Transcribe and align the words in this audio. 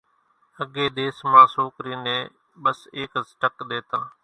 اڳيَ 0.61 0.85
ۮيس 0.95 1.17
مان 1.31 1.45
سوڪرِي 1.55 1.93
نين 2.05 2.21
ٻس 2.63 2.79
ايڪز 2.97 3.25
ٽڪ 3.41 3.55
ۮيتان۔ 3.69 4.03